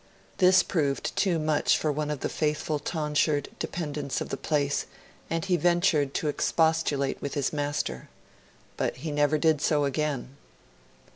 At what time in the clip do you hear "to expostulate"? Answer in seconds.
6.15-7.21